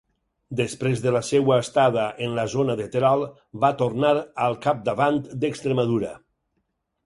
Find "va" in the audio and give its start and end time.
3.67-3.73